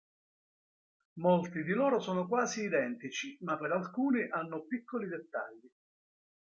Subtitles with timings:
[1.19, 5.69] Molti di loro sono quasi identici ma per alcuni hanno piccoli dettagli.